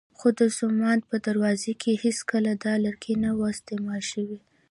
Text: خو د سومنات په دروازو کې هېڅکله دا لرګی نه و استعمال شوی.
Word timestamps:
خو 0.17 0.27
د 0.39 0.41
سومنات 0.57 1.01
په 1.09 1.17
دروازو 1.27 1.71
کې 1.81 2.01
هېڅکله 2.03 2.51
دا 2.65 2.73
لرګی 2.85 3.15
نه 3.23 3.29
و 3.37 3.41
استعمال 3.53 4.01
شوی. 4.11 4.39